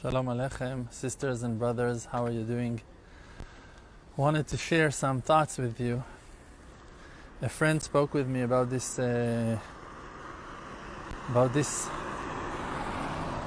Shalom 0.00 0.28
Aleichem, 0.28 0.90
sisters 0.90 1.42
and 1.42 1.58
brothers, 1.58 2.06
how 2.06 2.24
are 2.24 2.30
you 2.30 2.42
doing? 2.42 2.80
Wanted 4.16 4.48
to 4.48 4.56
share 4.56 4.90
some 4.90 5.20
thoughts 5.20 5.58
with 5.58 5.78
you. 5.78 6.02
A 7.42 7.50
friend 7.50 7.82
spoke 7.82 8.14
with 8.14 8.26
me 8.26 8.40
about 8.40 8.70
this 8.70 8.98
uh, 8.98 9.58
about 11.28 11.52
this 11.52 11.86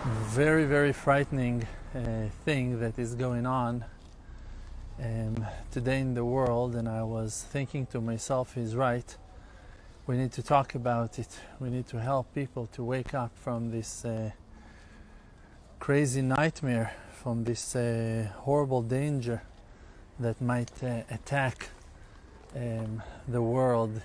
very 0.06 0.66
very 0.66 0.94
frightening 0.94 1.66
uh, 1.96 2.30
thing 2.46 2.80
that 2.82 3.00
is 3.00 3.16
going 3.16 3.48
on 3.48 3.86
um, 5.04 5.48
today 5.72 6.02
in 6.02 6.14
the 6.14 6.24
world, 6.24 6.76
and 6.76 6.88
I 6.88 7.02
was 7.02 7.48
thinking 7.50 7.88
to 7.88 8.00
myself, 8.00 8.54
he's 8.54 8.76
right. 8.76 9.18
We 10.06 10.18
need 10.18 10.34
to 10.34 10.44
talk 10.44 10.76
about 10.76 11.18
it. 11.18 11.40
We 11.60 11.72
need 11.72 11.88
to 11.88 12.00
help 12.00 12.32
people 12.36 12.68
to 12.74 12.84
wake 12.84 13.16
up 13.16 13.32
from 13.36 13.72
this. 13.72 14.06
Uh, 14.06 14.30
crazy 15.84 16.22
nightmare 16.22 16.96
from 17.12 17.44
this 17.44 17.76
uh, 17.76 18.26
horrible 18.46 18.82
danger 18.82 19.42
that 20.18 20.40
might 20.40 20.72
uh, 20.82 21.02
attack 21.12 21.68
um, 22.56 23.04
the 23.28 23.42
world 23.42 24.02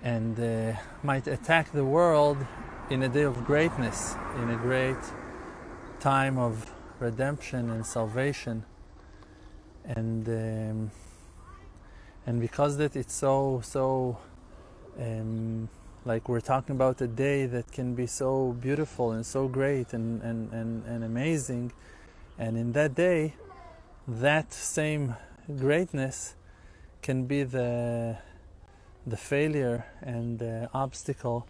and 0.00 0.38
uh, 0.38 0.72
might 1.02 1.26
attack 1.26 1.72
the 1.72 1.84
world 1.84 2.38
in 2.88 3.02
a 3.02 3.08
day 3.08 3.24
of 3.24 3.44
greatness, 3.44 4.14
in 4.40 4.50
a 4.50 4.56
great 4.58 5.04
time 5.98 6.38
of 6.38 6.72
redemption 7.00 7.68
and 7.70 7.84
salvation. 7.84 8.64
And 9.84 10.28
um, 10.28 10.90
and 12.26 12.40
because 12.40 12.76
that 12.76 12.94
it's 12.94 13.14
so 13.14 13.60
so 13.64 14.18
um, 15.00 15.68
like 16.10 16.28
we're 16.28 16.40
talking 16.40 16.74
about 16.74 17.00
a 17.00 17.06
day 17.06 17.46
that 17.46 17.70
can 17.70 17.94
be 17.94 18.04
so 18.04 18.50
beautiful 18.60 19.12
and 19.12 19.24
so 19.24 19.46
great 19.46 19.92
and, 19.92 20.20
and, 20.22 20.52
and, 20.52 20.84
and 20.84 21.04
amazing. 21.04 21.70
And 22.36 22.56
in 22.56 22.72
that 22.72 22.96
day 22.96 23.36
that 24.08 24.52
same 24.52 25.14
greatness 25.56 26.34
can 27.00 27.26
be 27.26 27.44
the 27.44 28.18
the 29.06 29.16
failure 29.16 29.86
and 30.02 30.40
the 30.40 30.68
obstacle 30.74 31.46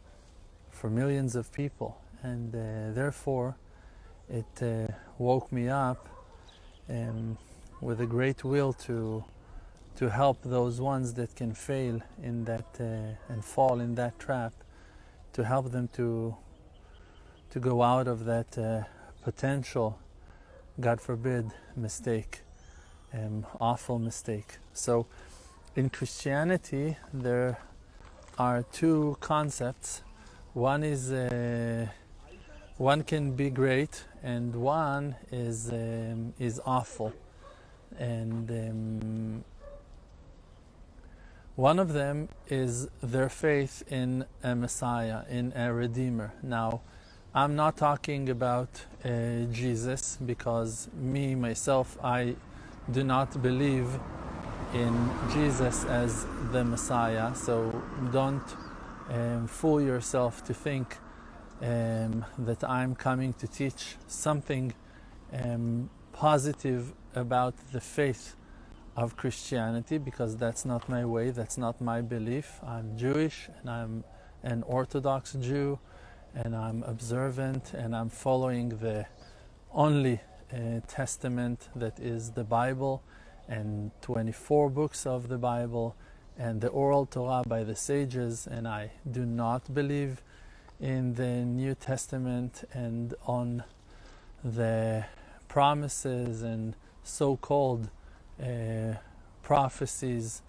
for 0.71 0.91
millions 0.91 1.35
of 1.37 1.51
people. 1.53 1.91
And 2.23 2.55
uh, 2.55 2.93
therefore 2.93 3.57
it 4.29 4.55
uh, 4.61 4.93
woke 5.17 5.51
me 5.51 5.71
up 5.71 6.07
um, 6.91 7.39
with 7.81 7.99
a 8.03 8.07
great 8.17 8.45
will 8.45 8.75
to 8.89 9.25
to 10.01 10.09
help 10.09 10.39
those 10.43 10.81
ones 10.81 11.13
that 11.13 11.37
can 11.37 11.53
fail 11.53 12.01
in 12.23 12.43
that 12.47 12.65
uh, 12.81 13.33
and 13.33 13.45
fall 13.45 13.81
in 13.81 13.95
that 13.97 14.19
trap, 14.19 14.55
to 15.35 15.45
help 15.45 15.71
them 15.73 15.89
to 15.93 16.35
to 17.51 17.61
go 17.61 17.83
out 17.83 18.09
of 18.09 18.25
that 18.25 18.57
uh, 18.57 18.85
potential, 19.23 19.99
God 20.81 21.03
forbid, 21.03 21.51
mistake, 21.77 22.41
um, 23.13 23.45
awful 23.61 23.99
mistake. 23.99 24.57
So, 24.73 25.07
in 25.77 25.91
Christianity, 25.91 26.97
there 27.13 27.59
are 28.39 28.63
two 28.73 29.19
concepts. 29.21 30.03
One 30.55 30.83
is 30.83 31.13
uh, 31.13 31.89
one 32.79 33.03
can 33.03 33.33
be 33.33 33.51
great, 33.51 34.05
and 34.23 34.57
one 34.57 35.17
is 35.31 35.71
um, 35.71 36.33
is 36.39 36.59
awful, 36.65 37.13
and 37.99 38.51
um, 38.51 39.45
one 41.61 41.79
of 41.79 41.93
them 41.93 42.27
is 42.49 42.89
their 43.03 43.29
faith 43.29 43.83
in 43.91 44.25
a 44.43 44.55
Messiah, 44.55 45.25
in 45.29 45.53
a 45.55 45.71
Redeemer. 45.71 46.33
Now, 46.43 46.81
I'm 47.35 47.55
not 47.55 47.77
talking 47.77 48.31
about 48.31 48.87
uh, 49.05 49.45
Jesus 49.53 50.17
because 50.25 50.89
me, 50.95 51.35
myself, 51.35 51.99
I 52.03 52.37
do 52.91 53.05
not 53.05 53.43
believe 53.43 53.89
in 54.73 55.11
Jesus 55.35 55.85
as 55.85 56.25
the 56.51 56.65
Messiah. 56.65 57.35
So 57.35 57.83
don't 58.11 58.49
um, 59.11 59.47
fool 59.47 59.83
yourself 59.83 60.43
to 60.45 60.55
think 60.55 60.97
um, 61.61 62.25
that 62.39 62.65
I'm 62.65 62.95
coming 62.95 63.35
to 63.35 63.47
teach 63.47 63.97
something 64.07 64.73
um, 65.31 65.91
positive 66.15 66.95
about 67.15 67.55
the 67.71 67.83
faith 67.83 68.35
of 68.97 69.17
Christianity 69.17 69.99
because 69.99 70.37
that's 70.37 70.65
not 70.65 70.89
my 70.89 71.05
way, 71.05 71.31
that's 71.31 71.57
not 71.57 71.81
my 71.81 72.01
belief. 72.01 72.61
I'm 72.67 72.97
Jewish 72.97 73.49
and 73.61 73.71
I'm 73.71 74.05
an 74.43 74.63
Orthodox 74.65 75.35
Jew 75.35 75.79
and 76.35 76.55
I'm 76.55 76.83
observant 76.83 77.73
and 77.75 77.95
I'm 77.95 78.11
following 78.11 78.71
the 78.71 79.07
only 79.73 80.21
uh, 80.53 80.81
testament 80.89 81.69
that 81.75 81.99
is 81.99 82.33
the 82.33 82.45
Bible 82.45 83.03
and 83.49 83.91
24 84.03 84.71
books 84.71 85.07
of 85.07 85.29
the 85.29 85.39
Bible 85.39 85.97
and 86.39 86.61
the 86.61 86.69
oral 86.69 87.07
Torah 87.07 87.43
by 87.47 87.65
the 87.65 87.77
sages 87.77 88.47
and 88.47 88.67
I 88.67 88.93
do 89.11 89.25
not 89.25 89.73
believe 89.75 90.23
in 90.81 91.15
the 91.15 91.45
New 91.45 91.75
Testament 91.75 92.65
and 92.73 93.15
on 93.27 93.65
the 94.43 95.05
promises 95.49 96.43
and 96.43 96.75
so-called 97.03 97.91
prophecies 99.43 100.43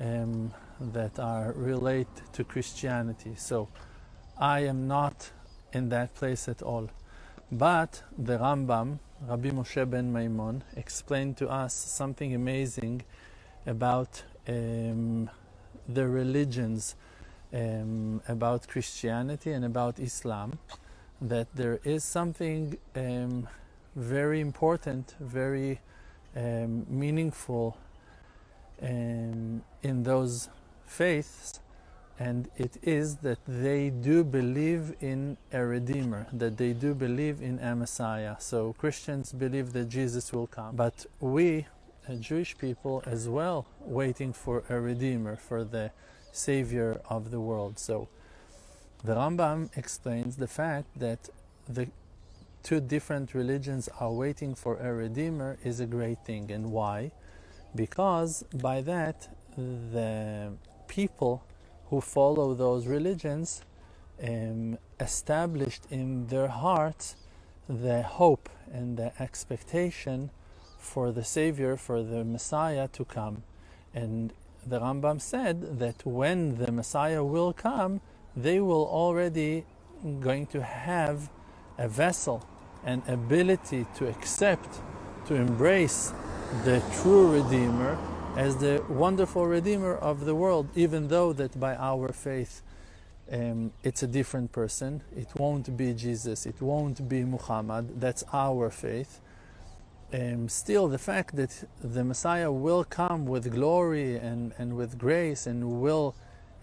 um, 0.00 0.52
that 0.80 1.18
are 1.18 1.52
relate 1.56 2.08
to 2.32 2.44
Christianity. 2.44 3.34
So 3.36 3.68
I 4.38 4.60
am 4.60 4.86
not 4.88 5.30
in 5.72 5.88
that 5.90 6.14
place 6.14 6.48
at 6.48 6.62
all. 6.62 6.90
But 7.50 8.02
the 8.16 8.38
Rambam, 8.38 8.98
Rabbi 9.28 9.50
Moshe 9.50 9.88
ben 9.88 10.12
Maimon, 10.12 10.64
explained 10.76 11.36
to 11.38 11.48
us 11.48 11.74
something 11.74 12.34
amazing 12.34 13.02
about 13.66 14.22
um, 14.48 15.30
the 15.88 16.08
religions, 16.08 16.96
um, 17.52 18.20
about 18.28 18.66
Christianity 18.68 19.52
and 19.52 19.64
about 19.64 19.98
Islam, 19.98 20.58
that 21.20 21.48
there 21.54 21.80
is 21.84 22.02
something 22.02 22.76
um, 22.96 23.48
very 23.94 24.40
important, 24.40 25.14
very 25.20 25.80
um, 26.36 26.86
meaningful 26.88 27.76
um, 28.82 29.62
in 29.82 30.02
those 30.02 30.48
faiths, 30.86 31.60
and 32.18 32.48
it 32.56 32.76
is 32.82 33.16
that 33.16 33.38
they 33.46 33.90
do 33.90 34.22
believe 34.24 34.94
in 35.00 35.36
a 35.52 35.64
Redeemer, 35.64 36.26
that 36.32 36.56
they 36.56 36.72
do 36.72 36.94
believe 36.94 37.42
in 37.42 37.58
a 37.58 37.74
Messiah. 37.74 38.36
So 38.38 38.74
Christians 38.74 39.32
believe 39.32 39.72
that 39.72 39.88
Jesus 39.88 40.32
will 40.32 40.46
come, 40.46 40.76
but 40.76 41.06
we, 41.20 41.66
Jewish 42.20 42.56
people, 42.58 43.02
as 43.06 43.28
well, 43.28 43.66
waiting 43.80 44.32
for 44.32 44.62
a 44.68 44.80
Redeemer, 44.80 45.36
for 45.36 45.64
the 45.64 45.90
Savior 46.32 47.00
of 47.08 47.30
the 47.30 47.40
world. 47.40 47.78
So 47.78 48.08
the 49.02 49.14
Rambam 49.14 49.76
explains 49.76 50.36
the 50.36 50.48
fact 50.48 50.86
that 50.98 51.28
the 51.68 51.88
two 52.64 52.80
different 52.80 53.34
religions 53.34 53.88
are 54.00 54.10
waiting 54.10 54.54
for 54.54 54.78
a 54.78 54.92
redeemer 54.92 55.58
is 55.62 55.80
a 55.80 55.86
great 55.86 56.18
thing. 56.24 56.50
And 56.50 56.72
why? 56.72 57.12
Because 57.76 58.42
by 58.54 58.80
that, 58.80 59.28
the 59.56 60.54
people 60.88 61.44
who 61.90 62.00
follow 62.00 62.54
those 62.54 62.86
religions 62.86 63.62
um, 64.22 64.78
established 64.98 65.82
in 65.90 66.26
their 66.28 66.48
hearts 66.48 67.16
the 67.68 68.02
hope 68.02 68.48
and 68.72 68.96
the 68.96 69.12
expectation 69.22 70.30
for 70.78 71.12
the 71.12 71.24
Savior, 71.24 71.76
for 71.76 72.02
the 72.02 72.24
Messiah 72.24 72.88
to 72.88 73.04
come. 73.04 73.42
And 73.94 74.32
the 74.66 74.80
Rambam 74.80 75.20
said 75.20 75.78
that 75.78 76.04
when 76.06 76.56
the 76.56 76.72
Messiah 76.72 77.22
will 77.24 77.52
come, 77.52 78.00
they 78.36 78.60
will 78.60 78.86
already 78.86 79.64
going 80.20 80.46
to 80.46 80.62
have 80.62 81.30
a 81.78 81.88
vessel 81.88 82.46
and 82.84 83.02
ability 83.08 83.86
to 83.96 84.08
accept, 84.08 84.80
to 85.26 85.34
embrace 85.34 86.12
the 86.64 86.82
true 87.02 87.32
Redeemer 87.32 87.98
as 88.36 88.56
the 88.56 88.82
wonderful 88.88 89.46
Redeemer 89.46 89.94
of 89.94 90.24
the 90.24 90.34
world, 90.34 90.68
even 90.74 91.08
though 91.08 91.32
that 91.32 91.58
by 91.58 91.76
our 91.76 92.12
faith 92.12 92.62
um, 93.32 93.72
it's 93.82 94.02
a 94.02 94.06
different 94.06 94.52
person. 94.52 95.02
It 95.16 95.28
won't 95.36 95.76
be 95.76 95.94
Jesus, 95.94 96.46
it 96.46 96.60
won't 96.60 97.08
be 97.08 97.24
Muhammad, 97.24 98.00
that's 98.00 98.24
our 98.32 98.70
faith. 98.70 99.20
Um, 100.12 100.48
still, 100.48 100.88
the 100.88 100.98
fact 100.98 101.34
that 101.36 101.64
the 101.82 102.04
Messiah 102.04 102.52
will 102.52 102.84
come 102.84 103.26
with 103.26 103.50
glory 103.52 104.16
and, 104.16 104.52
and 104.58 104.76
with 104.76 104.98
grace 104.98 105.46
and 105.46 105.80
will 105.80 106.14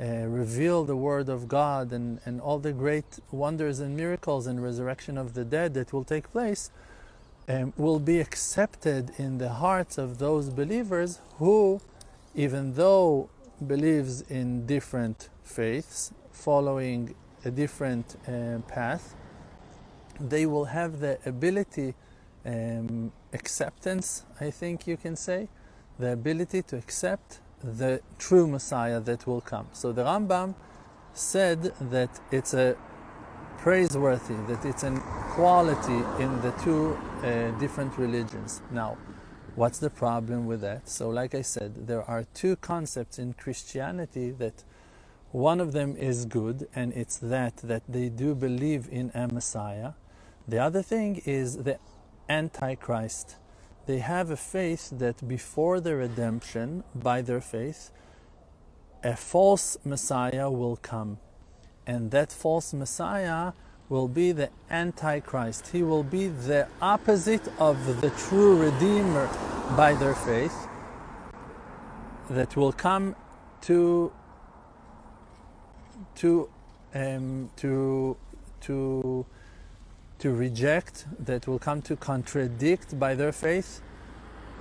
uh, 0.02 0.26
reveal 0.26 0.84
the 0.84 0.96
Word 0.96 1.30
of 1.30 1.48
God 1.48 1.92
and, 1.92 2.20
and 2.26 2.42
all 2.42 2.58
the 2.58 2.74
great 2.74 3.20
wonders 3.32 3.80
and 3.80 3.96
miracles 3.96 4.48
and 4.48 4.62
resurrection 4.64 5.18
of 5.18 5.36
the 5.36 5.46
dead 5.46 5.76
that 5.76 5.94
will 5.94 6.04
take 6.04 6.32
place 6.32 6.72
um, 7.48 7.74
will 7.78 8.00
be 8.00 8.20
accepted 8.20 9.12
in 9.18 9.38
the 9.38 9.50
hearts 9.50 9.98
of 9.98 10.18
those 10.18 10.50
believers 10.50 11.20
who, 11.38 11.82
even 12.34 12.74
though 12.74 13.30
believes 13.66 14.22
in 14.22 14.66
different 14.66 15.30
faiths, 15.44 16.12
following 16.32 17.14
a 17.46 17.52
different 17.52 18.16
uh, 18.28 18.58
path, 18.68 19.16
they 20.20 20.46
will 20.46 20.66
have 20.66 21.00
the 21.00 21.20
ability 21.26 21.94
um, 22.46 23.12
acceptance, 23.34 24.24
I 24.40 24.50
think 24.50 24.88
you 24.88 24.98
can 24.98 25.16
say, 25.16 25.48
the 26.00 26.14
ability 26.14 26.64
to 26.64 26.78
accept 26.78 27.40
the 27.64 28.02
true 28.18 28.48
Messiah 28.48 29.00
that 29.00 29.28
will 29.28 29.42
come. 29.42 29.68
So 29.74 29.92
the 29.92 30.04
Rambam 30.04 30.56
said 31.14 31.74
that 31.80 32.20
it's 32.32 32.54
a 32.54 32.76
praiseworthy, 33.58 34.36
that 34.48 34.66
it's 34.66 34.84
an 34.84 35.02
quality 35.36 36.04
in 36.22 36.42
the 36.42 36.52
two 36.64 36.98
uh, 37.24 37.52
different 37.60 37.98
religions. 37.98 38.62
Now, 38.72 38.98
what's 39.56 39.80
the 39.80 39.90
problem 39.90 40.46
with 40.46 40.62
that? 40.62 40.90
So, 40.90 41.10
like 41.10 41.36
I 41.36 41.42
said, 41.42 41.88
there 41.88 42.04
are 42.04 42.26
two 42.34 42.56
concepts 42.58 43.20
in 43.20 43.34
Christianity 43.34 44.32
that 44.32 44.64
one 45.32 45.62
of 45.62 45.72
them 45.72 45.96
is 45.96 46.26
good, 46.26 46.68
and 46.76 46.92
it's 46.94 47.18
that 47.18 47.58
that 47.58 47.84
they 47.88 48.10
do 48.10 48.36
believe 48.36 48.90
in 48.92 49.12
a 49.14 49.28
Messiah. 49.28 49.94
The 50.48 50.60
other 50.60 50.82
thing 50.82 51.22
is 51.26 51.64
the 51.64 51.80
Antichrist. 52.28 53.38
They 53.86 54.00
have 54.00 54.30
a 54.30 54.38
faith 54.38 54.90
that 55.00 55.28
before 55.28 55.80
the 55.80 55.96
redemption, 55.96 56.84
by 56.94 57.22
their 57.22 57.42
faith, 57.42 57.92
a 59.04 59.16
false 59.16 59.78
Messiah 59.84 60.50
will 60.50 60.78
come. 60.78 61.18
And 61.88 62.12
that 62.12 62.32
false 62.32 62.74
Messiah 62.74 63.54
will 63.90 64.08
be 64.08 64.32
the 64.32 64.50
Antichrist. 64.70 65.70
He 65.70 65.84
will 65.84 66.04
be 66.04 66.28
the 66.28 66.68
opposite 66.82 67.48
of 67.60 68.02
the 68.02 68.12
true 68.12 68.62
Redeemer 68.62 69.28
by 69.76 69.94
their 69.96 70.16
faith 70.16 70.68
that 72.30 72.56
will 72.56 72.72
come 72.72 73.16
to 73.62 74.12
to 76.16 76.50
um, 76.94 77.50
to 77.58 78.16
to 78.62 79.26
to 80.22 80.32
reject 80.32 81.06
that 81.20 81.48
will 81.48 81.60
come 81.60 81.82
to 81.82 81.96
contradict 81.96 83.00
by 83.00 83.16
their 83.16 83.32
faith 83.32 83.82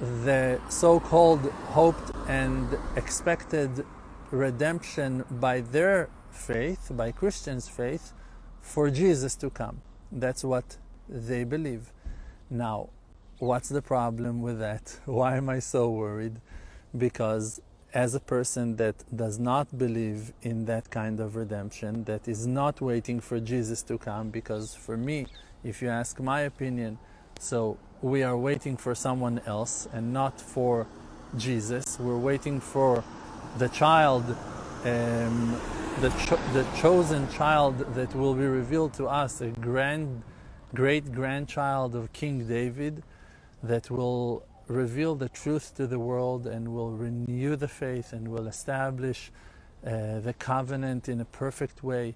the 0.01 0.59
so-called 0.71 1.45
hoped 1.77 2.11
and 2.27 2.67
expected 2.97 3.85
redemption 4.31 5.25
by 5.31 5.61
their 5.61 6.09
faith 6.31 6.91
by 6.93 7.13
Christians 7.13 7.69
faith 7.69 8.15
for 8.63 8.89
Jesus 8.89 9.35
to 9.37 9.51
come. 9.51 9.83
That's 10.11 10.43
what 10.43 10.79
they 11.09 11.45
believe. 11.45 11.93
Now 12.49 12.89
what's 13.39 13.69
the 13.69 13.83
problem 13.83 14.41
with 14.41 14.59
that? 14.61 14.99
Why 15.05 15.37
am 15.37 15.49
I 15.49 15.59
so 15.59 15.91
worried? 15.91 16.41
Because 16.97 17.61
as 17.93 18.15
a 18.15 18.21
person 18.21 18.77
that 18.77 18.95
does 19.15 19.39
not 19.39 19.77
believe 19.77 20.33
in 20.43 20.65
that 20.67 20.91
kind 20.91 21.21
of 21.21 21.37
redemption, 21.37 22.05
that 22.05 22.29
is 22.29 22.47
not 22.47 22.81
waiting 22.81 23.21
for 23.21 23.41
Jesus 23.41 23.83
to 23.83 23.99
come, 23.99 24.31
because 24.31 24.75
for 24.75 24.97
me, 24.97 25.27
if 25.65 25.83
you 25.83 25.89
ask 25.89 26.21
my 26.21 26.41
opinion, 26.41 26.99
so 27.39 27.79
we 28.03 28.23
are 28.23 28.37
waiting 28.37 28.77
for 28.77 28.95
someone 28.95 29.41
else 29.47 29.89
and 29.93 30.13
not 30.13 30.41
for 30.41 30.87
Jesus. 31.37 31.99
We're 31.99 32.19
waiting 32.19 32.61
for 32.61 33.05
the 33.59 33.69
child, 33.69 34.25
um, 34.85 35.61
the, 36.01 36.11
cho- 36.27 36.41
the 36.53 36.67
chosen 36.77 37.29
child 37.31 37.95
that 37.95 38.15
will 38.15 38.35
be 38.35 38.47
revealed 38.47 38.95
to 38.95 39.07
us, 39.07 39.41
a 39.41 39.49
grand, 39.49 40.23
great 40.75 41.13
grandchild 41.13 41.95
of 41.95 42.13
King 42.13 42.47
David, 42.47 43.03
that 43.63 43.91
will 43.91 44.45
reveal 44.67 45.15
the 45.15 45.29
truth 45.29 45.75
to 45.77 45.87
the 45.87 45.99
world 45.99 46.47
and 46.47 46.73
will 46.73 46.93
renew 46.93 47.57
the 47.57 47.69
faith 47.69 48.13
and 48.13 48.29
will 48.29 48.47
establish 48.47 49.31
uh, 49.85 50.21
the 50.21 50.35
covenant 50.39 51.09
in 51.09 51.21
a 51.21 51.25
perfect 51.25 51.83
way 51.83 52.15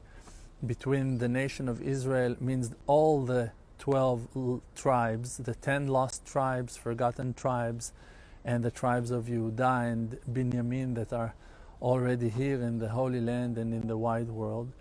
between 0.66 1.18
the 1.18 1.28
nation 1.28 1.68
of 1.68 1.82
Israel 1.82 2.36
means 2.40 2.72
all 2.86 3.24
the 3.24 3.52
12 3.78 4.62
tribes, 4.74 5.36
the 5.38 5.54
10 5.54 5.88
lost 5.88 6.24
tribes, 6.24 6.76
forgotten 6.76 7.34
tribes, 7.34 7.92
and 8.44 8.62
the 8.62 8.70
tribes 8.70 9.10
of 9.10 9.26
Judah 9.26 9.82
and 9.84 10.18
Binyamin 10.30 10.94
that 10.94 11.12
are 11.12 11.34
already 11.80 12.28
here 12.28 12.60
in 12.62 12.78
the 12.78 12.88
Holy 12.88 13.20
Land 13.20 13.58
and 13.58 13.72
in 13.74 13.86
the 13.86 13.96
wide 13.96 14.28
world. 14.28 14.72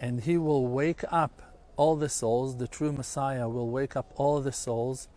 And 0.00 0.22
he 0.22 0.38
will 0.38 0.66
wake 0.66 1.04
up 1.10 1.42
all 1.76 1.96
the 1.96 2.08
souls, 2.08 2.56
the 2.56 2.66
true 2.66 2.92
Messiah 2.92 3.48
will 3.48 3.68
wake 3.68 3.94
up 3.96 4.12
all 4.16 4.40
the 4.40 4.52
souls 4.52 5.08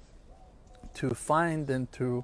to 0.96 1.10
find 1.12 1.70
and 1.70 1.92
to 1.94 2.24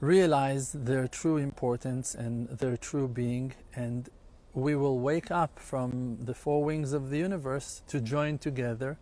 realize 0.00 0.72
their 0.72 1.08
true 1.08 1.36
importance 1.38 2.14
and 2.14 2.48
their 2.48 2.76
true 2.76 3.08
being 3.08 3.54
and 3.74 4.10
we 4.54 4.76
will 4.76 4.98
wake 4.98 5.30
up 5.30 5.58
from 5.58 6.18
the 6.20 6.34
four 6.34 6.62
wings 6.62 6.92
of 6.92 7.10
the 7.10 7.18
universe 7.18 7.82
to 7.88 8.00
join 8.00 8.38
together 8.38 8.98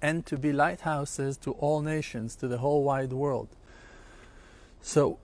and 0.00 0.24
to 0.26 0.36
be 0.36 0.52
lighthouses 0.52 1.36
to 1.36 1.52
all 1.52 1.82
nations, 1.82 2.34
to 2.36 2.48
the 2.48 2.58
whole 2.58 2.82
wide 2.82 3.12
world. 3.12 3.48
So, 4.80 5.18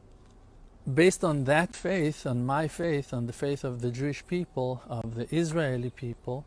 based 0.93 1.25
on 1.25 1.45
that 1.45 1.75
faith, 1.75 2.27
on 2.27 2.45
my 2.45 2.69
faith, 2.69 3.13
on 3.13 3.27
the 3.27 3.33
faith 3.33 3.65
of 3.65 3.81
the 3.81 3.91
Jewish 3.91 4.27
people, 4.27 4.83
of 4.89 5.15
the 5.15 5.35
Israeli 5.35 5.91
people, 5.91 6.45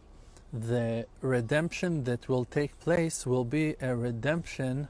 the 0.54 1.06
redemption 1.22 2.04
that 2.06 2.30
will 2.30 2.46
take 2.46 2.80
place 2.80 3.26
will 3.26 3.44
be 3.46 3.76
a 3.82 3.96
redemption 3.96 4.88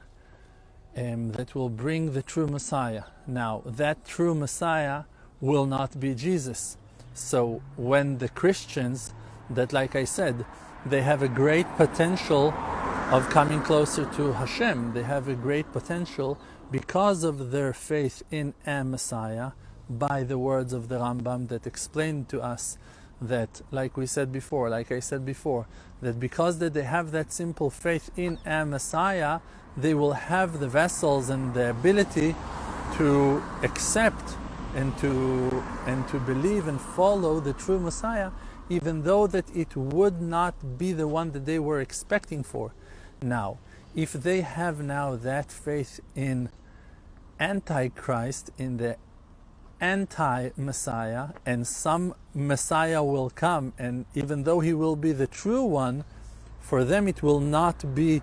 um, 0.96 1.32
that 1.32 1.54
will 1.54 1.68
bring 1.68 2.12
the 2.12 2.22
true 2.22 2.46
Messiah. 2.46 3.04
Now, 3.26 3.62
that 3.66 4.04
true 4.04 4.34
Messiah 4.34 5.04
will 5.40 5.66
not 5.66 5.98
be 5.98 6.14
Jesus. 6.14 6.76
So, 7.16 7.62
when 7.76 8.18
the 8.18 8.28
Christians, 8.28 9.14
that, 9.48 9.72
like 9.72 9.96
I 9.96 10.04
said, 10.04 10.44
they 10.84 11.00
have 11.00 11.22
a 11.22 11.28
great 11.28 11.66
potential 11.78 12.52
of 13.10 13.30
coming 13.30 13.62
closer 13.62 14.04
to 14.16 14.34
Hashem, 14.34 14.92
they 14.92 15.02
have 15.02 15.26
a 15.26 15.34
great 15.34 15.72
potential 15.72 16.38
because 16.70 17.24
of 17.24 17.52
their 17.52 17.72
faith 17.72 18.22
in 18.30 18.52
a 18.66 18.84
Messiah 18.84 19.52
by 19.88 20.24
the 20.24 20.36
words 20.36 20.74
of 20.74 20.88
the 20.88 20.98
Rambam 20.98 21.48
that 21.48 21.66
explained 21.66 22.28
to 22.28 22.42
us 22.42 22.76
that, 23.22 23.62
like 23.70 23.96
we 23.96 24.04
said 24.04 24.30
before, 24.30 24.68
like 24.68 24.92
I 24.92 25.00
said 25.00 25.24
before, 25.24 25.66
that 26.02 26.20
because 26.20 26.58
that 26.58 26.74
they 26.74 26.82
have 26.82 27.12
that 27.12 27.32
simple 27.32 27.70
faith 27.70 28.10
in 28.14 28.38
a 28.44 28.66
Messiah, 28.66 29.40
they 29.74 29.94
will 29.94 30.12
have 30.12 30.60
the 30.60 30.68
vessels 30.68 31.30
and 31.30 31.54
the 31.54 31.70
ability 31.70 32.34
to 32.98 33.42
accept 33.62 34.36
and 34.76 34.96
to 34.98 35.64
and 35.86 36.06
to 36.08 36.18
believe 36.20 36.68
and 36.68 36.80
follow 36.80 37.40
the 37.40 37.54
true 37.54 37.80
Messiah, 37.80 38.30
even 38.68 39.02
though 39.02 39.26
that 39.26 39.46
it 39.56 39.74
would 39.74 40.20
not 40.20 40.78
be 40.78 40.92
the 40.92 41.08
one 41.08 41.32
that 41.32 41.46
they 41.46 41.58
were 41.58 41.80
expecting 41.80 42.42
for. 42.44 42.72
Now, 43.22 43.58
if 43.94 44.12
they 44.12 44.42
have 44.42 44.82
now 44.82 45.16
that 45.16 45.50
faith 45.50 46.00
in 46.14 46.50
Antichrist, 47.40 48.50
in 48.58 48.76
the 48.76 48.96
anti-Messiah, 49.80 51.28
and 51.44 51.66
some 51.66 52.14
Messiah 52.34 53.02
will 53.02 53.30
come, 53.30 53.72
and 53.78 54.04
even 54.14 54.44
though 54.44 54.60
he 54.60 54.72
will 54.72 54.96
be 54.96 55.12
the 55.12 55.26
true 55.26 55.64
one, 55.64 56.04
for 56.60 56.84
them 56.84 57.08
it 57.08 57.22
will 57.22 57.40
not 57.40 57.94
be 57.94 58.22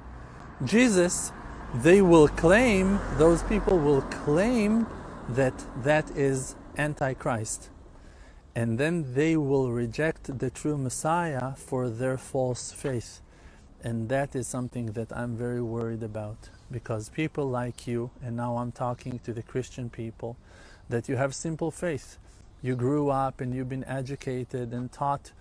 Jesus, 0.64 1.32
they 1.76 2.02
will 2.02 2.28
claim, 2.28 3.00
those 3.18 3.42
people 3.44 3.80
will 3.80 4.02
claim 4.02 4.86
that 5.30 5.65
that 5.84 6.12
is 6.12 6.56
Antichrist. 6.77 7.70
And 8.56 8.77
then 8.77 9.13
they 9.13 9.36
will 9.36 9.72
reject 9.72 10.38
the 10.39 10.50
true 10.50 10.77
Messiah 10.77 11.53
for 11.56 11.89
their 11.89 12.18
false 12.18 12.72
faith. 12.72 13.22
And 13.84 14.10
that 14.10 14.36
is 14.36 14.48
something 14.48 14.88
that 14.94 15.12
I'm 15.15 15.36
very 15.36 15.62
worried 15.62 16.03
about 16.03 16.50
because 16.72 17.10
people 17.10 17.46
like 17.46 17.88
you, 17.88 18.12
and 18.24 18.36
now 18.36 18.58
I'm 18.58 18.72
talking 18.72 19.20
to 19.20 19.34
the 19.34 19.44
Christian 19.44 19.89
people, 19.89 20.38
that 20.89 21.10
you 21.10 21.15
have 21.18 21.36
simple 21.36 21.72
faith. 21.72 22.18
You 22.62 22.75
grew 22.75 23.10
up 23.10 23.42
and 23.42 23.53
you've 23.53 23.70
been 23.70 23.84
educated 23.86 24.74
and 24.74 24.92
taught 24.92 25.32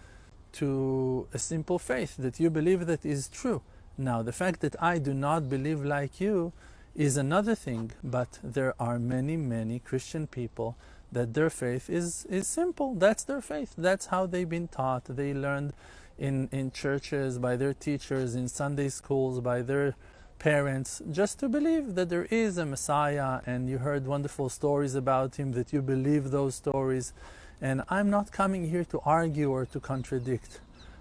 to 0.53 1.29
a 1.33 1.39
simple 1.39 1.79
faith 1.79 2.17
that 2.19 2.41
you 2.41 2.51
believe 2.51 2.87
that 2.87 3.05
is 3.05 3.29
true. 3.29 3.63
Now, 3.97 4.23
the 4.23 4.33
fact 4.33 4.61
that 4.61 4.77
I 4.83 4.99
do 4.99 5.15
not 5.15 5.49
believe 5.49 5.85
like 5.85 6.21
you 6.21 6.53
is 6.95 7.17
another 7.17 7.55
thing, 7.55 7.93
but 8.05 8.39
there 8.43 8.75
are 8.79 8.99
many, 8.99 9.37
many 9.37 9.79
Christian 9.79 10.27
people 10.27 10.77
that 11.11 11.35
their 11.35 11.51
faith 11.51 11.89
is, 11.89 12.27
is 12.27 12.47
simple. 12.47 12.95
That's 12.95 13.25
their 13.25 13.41
faith. 13.41 13.75
That's 13.77 14.07
how 14.07 14.27
they've 14.27 14.49
been 14.49 14.69
taught. 14.69 15.05
They 15.05 15.33
learned 15.35 15.73
in, 16.19 16.49
in 16.53 16.71
churches, 16.71 17.39
by 17.39 17.57
their 17.57 17.75
teachers, 17.75 18.35
in 18.35 18.49
Sunday 18.49 18.89
schools, 18.89 19.41
by 19.41 19.63
their 19.63 19.95
parents, 20.39 21.01
just 21.11 21.39
to 21.41 21.49
believe 21.49 21.95
that 21.95 22.09
there 22.09 22.27
is 22.31 22.59
a 22.59 22.67
Messiah 22.67 23.41
and 23.47 23.69
you 23.69 23.79
heard 23.79 24.07
wonderful 24.07 24.49
stories 24.49 24.95
about 24.95 25.37
him, 25.37 25.53
that 25.53 25.73
you 25.73 25.81
believe 25.81 26.31
those 26.31 26.55
stories. 26.55 27.13
And 27.61 27.83
I'm 27.89 28.11
not 28.11 28.33
coming 28.33 28.69
here 28.69 28.85
to 28.87 29.01
argue 29.05 29.51
or 29.51 29.67
to 29.67 29.81
contradict. 29.81 30.61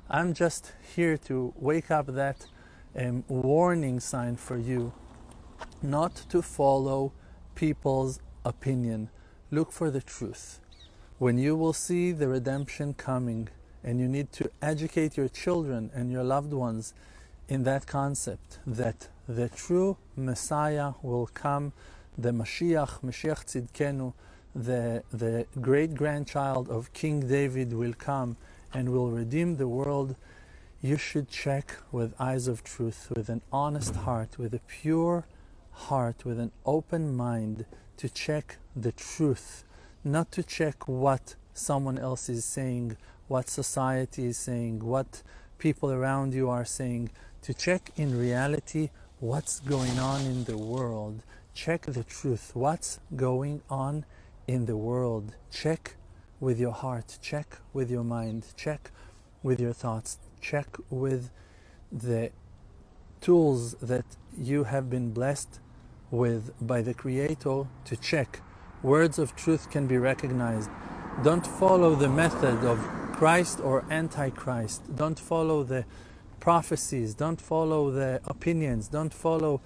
I'm 0.10 0.34
just 0.34 0.74
here 0.96 1.18
to 1.18 1.54
wake 1.58 1.90
up 1.90 2.08
that 2.08 2.46
a 2.96 3.24
warning 3.28 4.00
sign 4.00 4.36
for 4.36 4.58
you 4.58 4.94
not 5.82 6.16
to 6.30 6.42
follow 6.42 7.12
people's 7.56 8.20
opinion. 8.46 9.10
Look 9.50 9.72
for 9.72 9.90
the 9.90 10.02
truth. 10.02 10.60
When 11.18 11.38
you 11.38 11.56
will 11.56 11.74
see 11.74 12.12
the 12.12 12.28
redemption 12.28 12.94
coming, 12.94 13.50
and 13.84 14.00
you 14.00 14.08
need 14.08 14.32
to 14.34 14.50
educate 14.62 15.18
your 15.18 15.28
children 15.28 15.90
and 15.94 16.12
your 16.12 16.24
loved 16.24 16.54
ones 16.54 16.94
in 17.50 17.64
that 17.64 17.88
concept 17.88 18.60
that 18.66 19.08
the 19.28 19.50
true 19.50 19.98
Messiah 20.16 20.94
will 21.02 21.28
come, 21.28 21.74
the 22.18 22.32
Mashiach, 22.32 23.02
Mashiach 23.02 23.46
Tzidkenu, 23.46 24.14
the, 24.54 25.04
the 25.12 25.48
great 25.60 25.96
grandchild 25.96 26.70
of 26.70 26.94
King 26.94 27.28
David 27.28 27.74
will 27.74 27.94
come 27.94 28.38
and 28.74 28.90
will 28.90 29.10
redeem 29.10 29.58
the 29.58 29.68
world, 29.68 30.16
you 30.82 30.98
should 30.98 31.30
check 31.30 31.78
with 31.92 32.14
eyes 32.20 32.48
of 32.48 32.64
truth, 32.64 33.12
with 33.16 33.30
an 33.30 33.42
honest 33.52 33.96
heart, 33.96 34.38
with 34.38 34.54
a 34.54 34.60
pure 34.68 35.26
heart, 35.72 36.26
with 36.26 36.40
an 36.40 36.52
open 36.66 37.16
mind 37.16 37.66
to 37.98 38.10
check 38.10 38.58
the 38.76 38.92
truth, 38.92 39.64
not 40.04 40.32
to 40.32 40.44
check 40.44 40.88
what 40.88 41.36
someone 41.54 41.98
else 41.98 42.30
is 42.30 42.46
saying, 42.46 42.98
what 43.28 43.50
society 43.50 44.26
is 44.26 44.38
saying, 44.38 44.80
what 44.80 45.24
people 45.58 45.92
around 45.92 46.34
you 46.34 46.50
are 46.50 46.66
saying, 46.66 47.10
to 47.42 47.54
check 47.54 47.92
in 47.96 48.18
reality 48.18 48.90
what's 49.20 49.60
going 49.60 50.00
on 50.00 50.22
in 50.22 50.44
the 50.46 50.58
world. 50.58 51.24
Check 51.54 51.84
the 51.84 52.04
truth. 52.04 52.52
What's 52.56 53.00
going 53.16 53.62
on 53.70 54.06
in 54.48 54.66
the 54.66 54.78
world? 54.78 55.36
Check 55.52 55.96
with 56.40 56.60
your 56.60 56.72
heart, 56.72 57.20
check 57.22 57.60
with 57.72 57.92
your 57.92 58.04
mind, 58.04 58.48
check 58.58 58.90
with 59.44 59.60
your 59.60 59.74
thoughts, 59.74 60.18
check 60.42 60.76
with 60.90 61.30
the 61.92 62.32
tools 63.22 63.76
that 63.76 64.06
you 64.38 64.66
have 64.66 64.90
been 64.90 65.12
blessed 65.12 65.60
with 66.10 66.52
by 66.60 66.82
the 66.82 66.94
Creator 66.94 67.68
to 67.86 67.96
check. 67.98 68.42
Words 68.84 69.20
of 69.20 69.36
truth 69.36 69.70
can 69.70 69.88
be 69.88 69.98
recognized. 69.98 70.70
Don't 71.24 71.46
follow 71.46 71.96
the 71.96 72.10
method 72.10 72.66
of 72.66 72.80
Christ 73.14 73.60
or 73.60 73.86
Antichrist. 73.92 74.96
Don't 74.96 75.20
follow 75.20 75.64
the 75.64 75.86
prophecies. 76.40 77.14
Don't 77.14 77.40
follow 77.40 77.92
the 77.92 78.20
opinions. 78.26 78.88
Don't 78.88 79.14
follow 79.14 79.62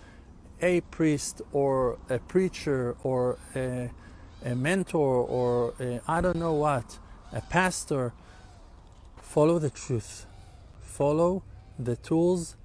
a 0.61 0.81
priest 0.81 1.41
or 1.53 1.97
a 2.09 2.19
preacher 2.19 2.95
or 3.03 3.37
a, 3.55 3.89
a 4.43 4.55
mentor 4.55 5.23
or 5.23 5.73
I 6.07 6.19
don't 6.21 6.35
know 6.37 6.53
what, 6.53 6.99
a 7.31 7.41
pastor. 7.41 8.13
Follow 9.21 9.59
the 9.59 9.69
truth. 9.69 10.25
Follow 10.81 11.43
the 11.79 11.95
tools 11.95 12.57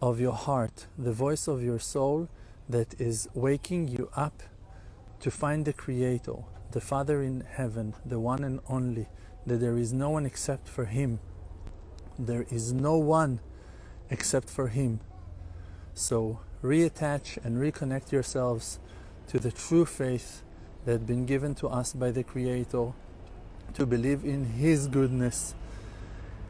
of 0.00 0.20
your 0.20 0.32
heart, 0.32 0.86
the 0.96 1.12
voice 1.12 1.48
of 1.48 1.62
your 1.62 1.78
soul 1.78 2.28
that 2.68 3.00
is 3.00 3.28
waking 3.34 3.88
you 3.88 4.10
up 4.14 4.42
to 5.20 5.30
find 5.30 5.64
the 5.64 5.72
Creator, 5.72 6.44
the 6.70 6.80
Father 6.80 7.22
in 7.22 7.40
heaven, 7.40 7.94
the 8.04 8.20
one 8.20 8.44
and 8.44 8.60
only, 8.68 9.08
that 9.46 9.56
there 9.56 9.76
is 9.76 9.92
no 9.92 10.10
one 10.10 10.26
except 10.26 10.68
for 10.68 10.84
Him. 10.84 11.18
There 12.18 12.46
is 12.50 12.72
no 12.72 12.96
one 12.96 13.40
except 14.10 14.48
for 14.48 14.68
Him. 14.68 15.00
So 15.94 16.40
reattach 16.62 17.44
and 17.44 17.56
reconnect 17.56 18.12
yourselves 18.12 18.78
to 19.28 19.38
the 19.38 19.50
true 19.50 19.84
faith 19.84 20.42
that 20.84 20.92
has 20.92 21.00
been 21.00 21.26
given 21.26 21.54
to 21.56 21.68
us 21.68 21.92
by 21.92 22.10
the 22.12 22.22
Creator, 22.22 22.92
to 23.74 23.86
believe 23.86 24.24
in 24.24 24.44
His 24.44 24.86
goodness, 24.86 25.54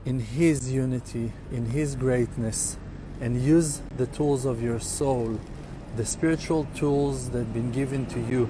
in 0.05 0.21
His 0.21 0.71
unity, 0.71 1.33
in 1.51 1.67
His 1.67 1.97
greatness, 1.97 2.77
and 3.21 3.41
use 3.41 3.81
the 3.97 4.07
tools 4.07 4.45
of 4.45 4.63
your 4.63 4.81
soul, 4.81 5.39
the 5.97 6.05
spiritual 6.05 6.67
tools 6.75 7.31
that 7.31 7.39
have 7.39 7.55
been 7.55 7.73
given 7.73 8.07
to 8.07 8.21
you 8.21 8.49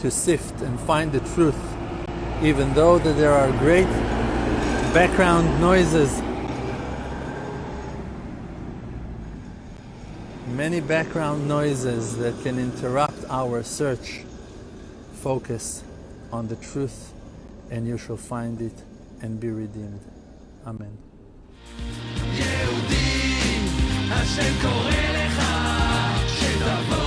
to 0.00 0.10
sift 0.10 0.60
and 0.60 0.78
find 0.80 1.12
the 1.12 1.20
truth, 1.34 1.58
even 2.42 2.74
though 2.74 2.98
that 2.98 3.14
there 3.14 3.32
are 3.32 3.50
great 3.58 3.88
background 4.92 5.60
noises, 5.60 6.20
many 10.48 10.80
background 10.80 11.48
noises 11.48 12.16
that 12.18 12.34
can 12.42 12.58
interrupt 12.58 13.24
our 13.28 13.62
search. 13.62 14.24
Focus 15.14 15.82
on 16.30 16.48
the 16.48 16.56
truth 16.56 17.12
and 17.70 17.86
you 17.86 17.96
shall 17.96 18.16
find 18.16 18.60
it 18.60 18.82
and 19.22 19.40
be 19.40 19.48
redeemed. 19.48 20.00
Amen. 20.66 21.13
השם 24.16 24.52
קורא 24.62 24.90
לך 24.90 25.42
שתבוא. 26.28 27.03